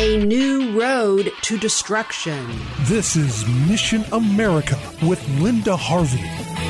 A 0.00 0.24
new 0.24 0.80
road 0.80 1.32
to 1.42 1.58
destruction. 1.58 2.46
This 2.82 3.16
is 3.16 3.44
Mission 3.68 4.04
America 4.12 4.78
with 5.02 5.20
Linda 5.40 5.74
Harvey. 5.74 6.67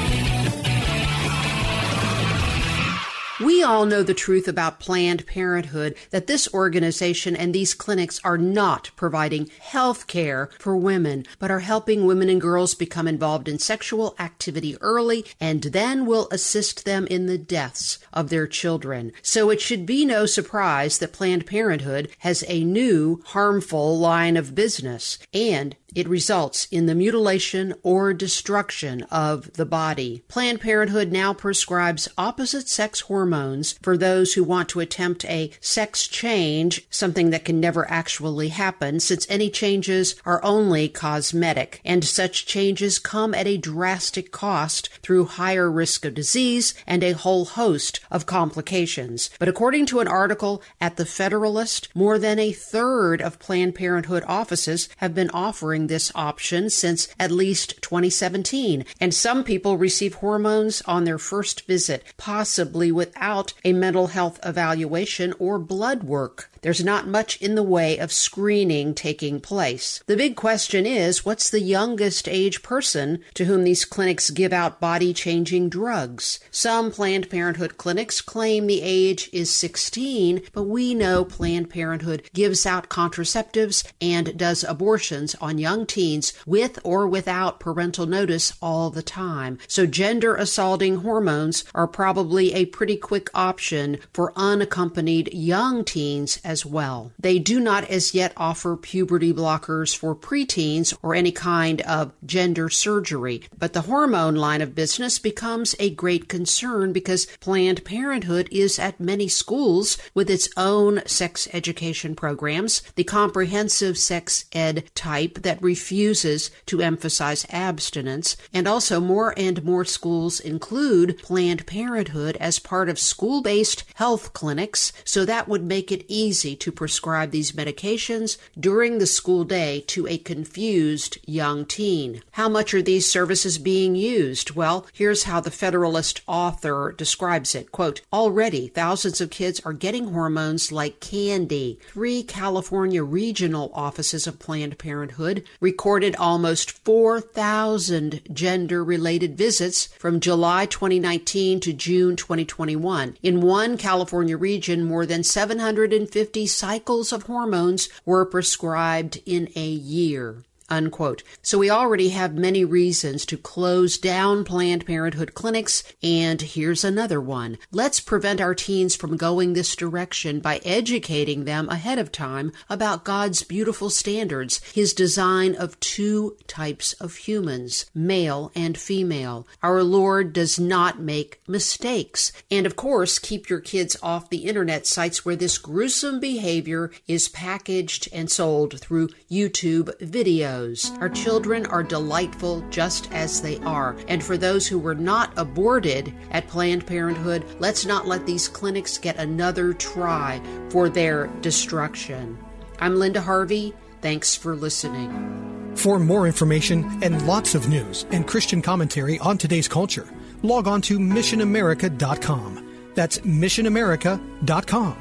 We 3.49 3.63
all 3.63 3.87
know 3.87 4.03
the 4.03 4.13
truth 4.13 4.47
about 4.47 4.79
Planned 4.79 5.27
Parenthood 5.27 5.97
that 6.11 6.27
this 6.27 6.53
organization 6.53 7.35
and 7.35 7.55
these 7.55 7.73
clinics 7.73 8.21
are 8.23 8.37
not 8.37 8.91
providing 8.95 9.51
health 9.59 10.07
care 10.07 10.51
for 10.59 10.77
women, 10.77 11.25
but 11.39 11.51
are 11.51 11.61
helping 11.61 12.05
women 12.05 12.29
and 12.29 12.43
girls 12.43 12.75
become 12.75 13.09
involved 13.09 13.49
in 13.49 13.59
sexual 13.59 14.15
activity 14.19 14.77
early 14.83 15.25
and 15.41 15.63
then 15.63 16.05
will 16.05 16.29
assist 16.31 16.85
them 16.85 17.07
in 17.07 17.25
the 17.25 17.39
deaths 17.39 17.99
of 18.13 18.29
their 18.29 18.47
children. 18.47 19.13
So 19.23 19.49
it 19.49 19.63
should 19.63 19.87
be 19.87 20.05
no 20.05 20.27
surprise 20.27 20.99
that 20.99 21.15
Planned 21.15 21.47
Parenthood 21.47 22.11
has 22.19 22.45
a 22.49 22.65
new 22.65 23.23
harmful 23.29 23.99
line 23.99 24.37
of 24.37 24.55
business 24.55 25.19
and 25.33 25.75
it 25.95 26.09
results 26.09 26.69
in 26.71 26.87
the 26.87 26.95
mutilation 26.95 27.75
or 27.83 28.13
destruction 28.13 29.03
of 29.05 29.53
the 29.55 29.67
body. 29.67 30.23
Planned 30.29 30.61
Parenthood 30.61 31.11
now 31.11 31.33
prescribes 31.33 32.09
opposite 32.19 32.69
sex 32.69 33.01
hormones 33.01 33.73
for 33.83 33.97
those 33.97 34.35
who 34.35 34.45
want 34.45 34.69
to 34.71 34.81
attempt 34.81 35.25
a 35.25 35.51
sex 35.61 36.07
change, 36.07 36.87
something 36.91 37.31
that 37.31 37.45
can 37.45 37.61
never 37.61 37.91
actually 37.91 38.49
happen 38.49 39.01
since 39.01 39.27
any 39.29 39.49
changes 39.51 40.15
are 40.25 40.45
only 40.45 40.89
cosmetic, 40.89 41.81
and 41.85 42.05
such 42.05 42.47
changes 42.47 42.99
come 42.99 43.35
at 43.35 43.47
a 43.47 43.57
drastic 43.57 44.31
cost 44.31 44.89
through 45.03 45.25
higher 45.25 45.71
risk 45.71 46.05
of 46.05 46.15
disease 46.15 46.75
and 46.87 47.03
a 47.03 47.13
whole 47.13 47.45
host 47.45 48.01
of 48.11 48.27
complications. 48.27 49.31
But 49.39 49.49
according 49.49 49.87
to 49.87 50.01
an 50.01 50.09
article 50.09 50.63
at 50.81 50.97
The 50.97 51.07
Federalist, 51.07 51.89
more 51.95 52.19
than 52.19 52.39
a 52.39 52.53
third 52.53 53.23
of 53.23 53.39
Planned 53.39 53.75
Parenthood 53.75 54.25
offices 54.27 54.89
have 54.99 55.15
been 55.15 55.31
offering 55.31 55.78
this 55.87 56.13
option 56.15 56.69
since 56.69 57.09
at 57.19 57.31
least 57.31 57.81
2017, 57.81 58.85
and 59.01 59.15
some 59.15 59.45
people 59.45 59.77
receive 59.77 60.15
hormones 60.15 60.83
on 60.83 61.05
their 61.05 61.19
first 61.19 61.67
visit, 61.67 62.03
possibly 62.17 62.91
without 62.93 63.55
a 63.65 63.73
mental 63.73 64.09
health 64.09 64.39
evaluation 64.45 65.33
or 65.39 65.59
blood 65.59 66.03
work. 66.03 66.51
There's 66.63 66.85
not 66.85 67.07
much 67.07 67.41
in 67.41 67.55
the 67.55 67.63
way 67.63 67.99
of 67.99 68.13
screening 68.13 68.95
taking 68.95 69.41
place. 69.41 70.03
The 70.07 70.17
big 70.17 70.35
question 70.35 70.87
is 70.87 71.25
what's 71.25 71.51
the 71.51 71.61
youngest 71.61 72.29
age 72.29 72.63
person 72.63 73.21
to 73.35 73.45
whom 73.45 73.65
these 73.65 73.85
clinics 73.85 74.31
give 74.31 74.53
out 74.53 74.81
body 74.81 75.13
changing 75.13 75.69
drugs? 75.69 76.41
Some 76.51 76.91
Planned 76.91 77.31
Parenthood 77.31 77.79
clinics 77.79 78.21
claim 78.21 78.67
the 78.67 78.83
age 78.83 79.31
is 79.33 79.51
16, 79.51 80.43
but 80.53 80.65
we 80.65 80.95
know 80.95 81.25
Planned 81.25 81.71
Parenthood 81.71 82.29
gives 82.35 82.67
out 82.67 82.89
contraceptives 82.89 83.85
and 84.01 84.37
does 84.37 84.65
abortions 84.65 85.37
on 85.41 85.59
young 85.59 85.68
teens 85.87 86.33
with 86.47 86.79
or 86.85 87.07
without 87.07 87.61
parental 87.61 88.07
notice 88.07 88.53
all 88.63 88.91
the 88.91 89.03
time. 89.03 89.59
So 89.67 89.87
gender 89.87 90.35
assaulting 90.35 90.97
hormones 90.99 91.65
are 91.75 91.87
probably 91.87 92.55
a 92.55 92.67
pretty 92.67 92.97
quick 92.97 93.31
option 93.35 93.99
for 94.13 94.33
unaccompanied 94.37 95.33
young 95.35 95.85
teens 95.85 96.41
as 96.45 96.65
well. 96.65 97.13
They 97.19 97.39
do 97.39 97.61
not 97.61 97.85
as 97.85 98.15
yet 98.15 98.33
offer 98.37 98.77
puberty 98.77 99.33
blockers 99.33 99.97
for 99.97 100.15
preteens 100.15 100.95
or 101.03 101.15
any 101.15 101.33
kind 101.33 101.81
of 101.83 102.13
gender 102.25 102.69
surgery, 102.69 103.43
but 103.57 103.73
the 103.73 103.83
hormone 103.83 104.37
line 104.37 104.63
of 104.63 104.75
business 104.75 105.19
becomes 105.19 105.75
a 105.79 105.91
great 105.91 106.29
concern 106.29 106.93
because 106.93 107.27
Planned 107.41 107.85
Parenthood 107.85 108.49
is 108.51 108.79
at 108.79 109.01
many 109.01 109.29
schools 109.29 109.99
with 110.15 110.31
its 110.31 110.49
own 110.57 111.03
sex 111.07 111.49
education 111.53 112.15
programs, 112.15 112.83
the 112.95 113.05
comprehensive 113.05 113.99
sex 113.99 114.45
ed 114.53 114.85
type 114.95 115.43
that 115.43 115.58
refuses 115.63 116.51
to 116.67 116.81
emphasize 116.81 117.47
abstinence, 117.51 118.37
and 118.53 118.67
also 118.67 119.01
more 119.01 119.35
and 119.37 119.65
more 119.65 119.85
schools 119.85 120.41
include 120.41 121.19
Planned 121.23 121.67
Parenthood 121.67 122.37
as 122.39 122.59
part 122.59 122.89
of 122.89 122.99
school 122.99 123.43
based 123.43 123.85
health 123.95 124.33
clinics, 124.33 124.93
so 125.05 125.25
that 125.25 125.49
would 125.49 125.65
make 125.65 125.93
it 125.93 126.05
easy 126.09 126.29
easy 126.29 126.55
to 126.55 126.71
prescribe 126.71 127.31
these 127.31 127.53
medications 127.53 128.37
during 128.59 128.99
the 128.99 129.07
school 129.07 129.45
day 129.45 129.83
to 129.87 130.07
a 130.07 130.19
confused 130.19 131.19
young 131.27 131.65
teen. 131.65 132.23
How 132.33 132.49
much 132.49 132.75
are 132.75 132.83
these 132.83 133.11
services 133.11 133.59
being 133.59 133.97
used? 133.97 134.53
Well, 134.53 134.87
here's 134.93 135.25
how 135.25 135.41
the 135.41 135.51
Federalist 135.51 136.21
author 136.27 136.95
describes 136.97 137.55
it. 137.55 137.73
Quote, 137.73 138.03
already 138.13 138.69
thousands 138.69 139.21
of 139.21 139.31
kids 139.31 139.61
are 139.65 139.73
getting 139.73 140.13
hormones 140.13 140.71
like 140.71 141.01
candy. 141.01 141.79
Three 141.89 142.23
California 142.23 143.03
regional 143.03 143.71
offices 143.75 144.27
of 144.27 144.39
Planned 144.39 144.79
Parenthood 144.79 145.45
recorded 145.61 146.15
almost 146.17 146.71
4,000 146.71 148.21
gender 148.33 148.85
related 148.85 149.37
visits 149.37 149.87
from 149.99 150.21
July 150.21 150.67
2019 150.67 151.61
to 151.61 151.73
June 151.73 152.17
2021. 152.17 153.17
In 153.23 153.41
one 153.41 153.77
California 153.77 154.37
region, 154.37 154.85
more 154.85 155.07
than 155.07 155.25
750 155.25 156.47
cycles 156.47 157.13
of 157.13 157.25
hormones 157.25 157.89
were 158.05 158.25
prescribed 158.25 159.21
in 159.25 159.49
a 159.57 159.67
year. 159.67 160.45
Unquote. 160.71 161.23
So 161.41 161.57
we 161.57 161.71
already 161.71 162.11
have 162.11 162.35
many 162.35 162.63
reasons 162.63 163.25
to 163.27 163.39
close 163.39 163.97
down 163.97 164.45
Planned 164.45 164.85
Parenthood 164.85 165.33
clinics, 165.33 165.83
and 166.03 166.43
here's 166.43 166.85
another 166.85 167.23
one. 167.23 167.57
Let's 167.73 168.01
prevent 168.01 168.41
our 168.41 168.55
teens 168.55 168.95
from 168.95 169.17
going 169.17 169.55
this 169.55 169.75
direction 169.75 170.41
by 170.41 170.61
educating 170.67 171.45
them 171.45 171.71
ahead 171.71 171.99
of 171.99 172.13
time 172.13 172.53
about 172.69 173.05
God's 173.05 173.43
beautiful 173.43 173.89
standards, 173.89 174.61
His 174.75 174.93
design 174.93 175.55
of 175.55 175.81
two 175.81 176.37
types 176.47 176.93
of 176.95 177.17
humans, 177.17 177.87
male 177.95 178.53
and 178.55 178.77
female. 178.77 179.47
Our 179.63 179.83
Lord 179.83 180.35
does 180.35 180.61
not 180.61 181.01
make 181.01 181.41
mistakes. 181.49 182.31
And 182.51 182.67
of 182.67 182.77
course, 182.77 183.19
keep 183.19 183.49
your 183.49 183.61
kids 183.61 183.97
off 184.03 184.29
the 184.29 184.45
internet 184.45 184.87
sites 184.87 185.25
where 185.25 185.37
this 185.37 185.57
gruesome 185.57 186.21
behavior 186.21 186.91
is 187.07 187.29
packaged 187.29 188.09
and 188.13 188.31
sold 188.31 188.79
through 188.81 189.09
YouTube 189.31 189.97
videos. 190.01 190.58
Our 191.01 191.09
children 191.09 191.67
are 191.67 191.83
delightful 191.83 192.65
just 192.71 193.13
as 193.13 193.41
they 193.41 193.59
are. 193.59 193.97
And 194.09 194.23
for 194.23 194.37
those 194.37 194.67
who 194.67 194.79
were 194.79 194.95
not 194.95 195.33
aborted 195.37 196.13
at 196.31 196.49
Planned 196.49 196.87
Parenthood, 196.87 197.45
let's 197.61 197.87
not 197.87 198.07
let 198.07 198.27
these 198.27 198.49
clinics 198.49 198.99
get 198.99 199.17
another 199.17 199.73
try 199.73 200.41
for 200.71 200.89
their 200.89 201.29
destruction. 201.43 202.37
I'm 202.81 202.97
Linda 202.97 203.21
Harvey. 203.21 203.75
Thanks 204.01 204.35
for 204.35 204.57
listening. 204.57 205.73
For 205.77 205.99
more 205.99 206.27
information 206.27 207.03
and 207.03 207.27
lots 207.27 207.55
of 207.55 207.69
news 207.69 208.05
and 208.11 208.27
Christian 208.27 208.61
commentary 208.61 209.19
on 209.21 209.39
today's 209.39 209.69
culture, 209.69 210.09
log 210.43 210.67
on 210.67 210.83
to 210.83 210.99
missionamerica.com. 210.99 212.91
That's 212.95 213.19
missionamerica.com. 213.19 214.97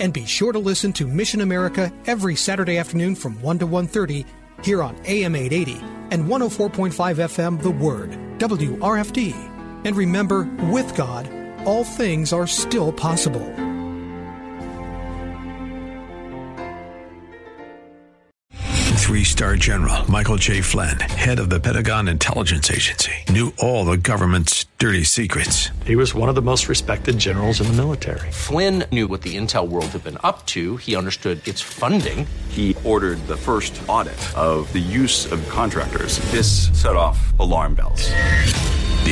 And 0.00 0.12
be 0.12 0.26
sure 0.26 0.52
to 0.52 0.58
listen 0.58 0.92
to 0.94 1.06
Mission 1.06 1.40
America 1.40 1.92
every 2.06 2.34
Saturday 2.34 2.76
afternoon 2.76 3.14
from 3.14 3.40
1 3.40 3.60
to 3.60 3.66
1:30 3.66 4.26
here 4.62 4.82
on 4.82 4.96
AM 5.06 5.34
880 5.34 5.80
and 6.10 6.24
104.5 6.24 6.92
FM 6.92 7.62
The 7.62 7.70
Word, 7.70 8.10
WRFD. 8.38 9.34
And 9.84 9.96
remember, 9.96 10.44
with 10.70 10.94
God, 10.96 11.28
all 11.64 11.84
things 11.84 12.32
are 12.32 12.46
still 12.46 12.92
possible. 12.92 13.65
Three 18.96 19.22
star 19.22 19.54
general 19.54 20.10
Michael 20.10 20.36
J. 20.36 20.60
Flynn, 20.60 20.98
head 20.98 21.38
of 21.38 21.48
the 21.48 21.60
Pentagon 21.60 22.08
Intelligence 22.08 22.70
Agency, 22.70 23.12
knew 23.28 23.52
all 23.58 23.84
the 23.84 23.96
government's 23.96 24.66
dirty 24.78 25.04
secrets. 25.04 25.70
He 25.84 25.94
was 25.94 26.12
one 26.12 26.28
of 26.28 26.34
the 26.34 26.42
most 26.42 26.68
respected 26.68 27.16
generals 27.16 27.60
in 27.60 27.68
the 27.68 27.74
military. 27.74 28.32
Flynn 28.32 28.82
knew 28.90 29.06
what 29.06 29.22
the 29.22 29.36
intel 29.36 29.68
world 29.68 29.86
had 29.86 30.02
been 30.02 30.18
up 30.24 30.44
to, 30.46 30.76
he 30.78 30.96
understood 30.96 31.46
its 31.46 31.60
funding. 31.60 32.26
He 32.48 32.74
ordered 32.82 33.24
the 33.28 33.36
first 33.36 33.80
audit 33.86 34.18
of 34.36 34.72
the 34.72 34.80
use 34.80 35.30
of 35.30 35.46
contractors. 35.48 36.18
This 36.32 36.70
set 36.72 36.96
off 36.96 37.38
alarm 37.38 37.76
bells. 37.76 38.10